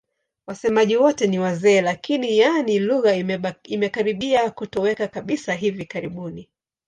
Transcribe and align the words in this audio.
Wasemaji 0.47 0.97
wote 0.97 1.27
ni 1.27 1.39
wazee 1.39 1.81
lakini, 1.81 2.37
yaani 2.37 2.79
lugha 2.79 3.13
imekaribia 3.63 4.51
kutoweka 4.51 5.07
kabisa 5.07 5.53
hivi 5.53 5.85
karibuni. 5.85 6.49